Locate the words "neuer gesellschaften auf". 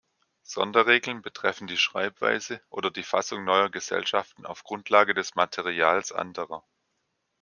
3.43-4.63